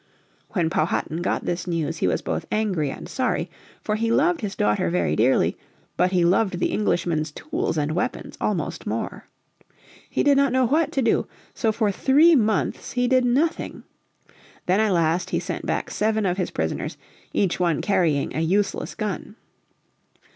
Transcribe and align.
When 0.53 0.71
Powhatan 0.71 1.21
got 1.21 1.45
this 1.45 1.67
news 1.67 1.97
he 1.97 2.07
was 2.07 2.23
both 2.23 2.47
angry 2.51 2.89
and 2.89 3.07
sorry. 3.07 3.51
For 3.83 3.97
he 3.97 4.11
loved 4.11 4.41
his 4.41 4.55
daughter 4.55 4.89
very 4.89 5.15
dearly, 5.15 5.59
but 5.95 6.11
he 6.11 6.25
loved 6.25 6.57
the 6.57 6.73
Englishmen's 6.73 7.31
tools 7.31 7.77
and 7.77 7.91
weapons 7.91 8.35
almost 8.41 8.87
more. 8.87 9.27
He 10.09 10.23
did 10.23 10.37
not 10.37 10.51
know 10.51 10.65
what 10.65 10.91
to 10.93 11.03
do, 11.03 11.27
so 11.53 11.71
for 11.71 11.91
three 11.91 12.35
months 12.35 12.93
he 12.93 13.07
did 13.07 13.25
nothing. 13.25 13.83
Then 14.65 14.79
at 14.79 14.91
last 14.91 15.29
he 15.29 15.39
sent 15.39 15.67
back 15.67 15.91
seven 15.91 16.25
of 16.25 16.37
his 16.37 16.49
prisoners, 16.49 16.97
each 17.31 17.59
one 17.59 17.79
carrying 17.79 18.35
a 18.35 18.39
useless 18.39 18.95
gun. 18.95 19.35